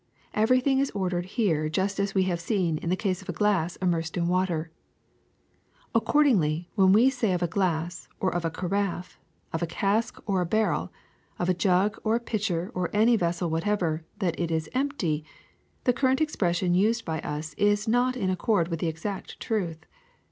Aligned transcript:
Everything 0.33 0.79
is 0.79 0.89
ordered 0.95 1.25
here 1.37 1.69
just 1.69 1.99
as 1.99 2.15
we 2.15 2.23
have 2.23 2.39
seen 2.39 2.79
in 2.79 2.89
the 2.89 2.95
case 2.95 3.21
of 3.21 3.29
a 3.29 3.33
glass 3.33 3.75
immersed 3.75 4.17
in 4.17 4.27
water. 4.27 4.71
^^Accordingly, 5.93 6.65
when 6.73 6.91
we 6.91 7.11
say 7.11 7.33
of 7.33 7.43
a 7.43 7.47
glass 7.47 8.07
or 8.19 8.33
of 8.33 8.43
a 8.43 8.49
carafe, 8.49 9.19
of 9.53 9.61
a 9.61 9.67
cask 9.67 10.19
or 10.25 10.41
a 10.41 10.45
barrel, 10.47 10.91
of 11.37 11.49
a 11.49 11.53
jug 11.53 11.99
or 12.03 12.15
a 12.15 12.19
pitcher 12.19 12.71
or 12.73 12.89
any 12.93 13.15
vessel 13.15 13.51
whatever, 13.51 14.03
that 14.17 14.39
it 14.39 14.49
is 14.49 14.71
empty, 14.73 15.23
the 15.83 15.93
current 15.93 16.19
expression 16.19 16.73
used 16.73 17.05
by 17.05 17.19
us 17.19 17.53
is 17.53 17.87
not 17.87 18.17
in 18.17 18.31
accord 18.31 18.69
with 18.69 18.79
the 18.79 18.87
exact 18.89 19.39
truth. 19.39 19.85